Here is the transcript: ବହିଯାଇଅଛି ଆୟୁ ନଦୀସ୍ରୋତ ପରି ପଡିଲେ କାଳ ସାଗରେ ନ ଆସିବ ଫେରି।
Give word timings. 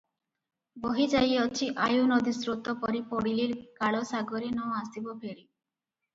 ବହିଯାଇଅଛି 0.85 1.67
ଆୟୁ 1.87 2.07
ନଦୀସ୍ରୋତ 2.13 2.75
ପରି 2.87 3.03
ପଡିଲେ 3.13 3.47
କାଳ 3.83 4.01
ସାଗରେ 4.15 4.51
ନ 4.57 4.81
ଆସିବ 4.81 5.17
ଫେରି। 5.21 5.41